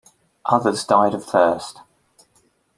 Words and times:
Others 0.45 0.85
died 0.85 1.13
of 1.13 1.23
thirst. 1.25 1.81